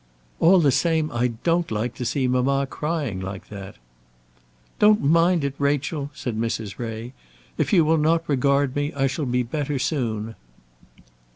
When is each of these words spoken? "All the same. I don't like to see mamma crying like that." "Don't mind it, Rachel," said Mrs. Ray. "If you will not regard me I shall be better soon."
"All 0.39 0.59
the 0.59 0.71
same. 0.71 1.11
I 1.11 1.27
don't 1.43 1.69
like 1.69 1.93
to 1.93 2.05
see 2.05 2.27
mamma 2.27 2.65
crying 2.67 3.19
like 3.19 3.49
that." 3.49 3.75
"Don't 4.79 5.03
mind 5.03 5.43
it, 5.43 5.53
Rachel," 5.59 6.09
said 6.15 6.35
Mrs. 6.35 6.79
Ray. 6.79 7.13
"If 7.55 7.71
you 7.71 7.85
will 7.85 7.99
not 7.99 8.27
regard 8.27 8.75
me 8.75 8.91
I 8.93 9.05
shall 9.05 9.27
be 9.27 9.43
better 9.43 9.77
soon." 9.77 10.33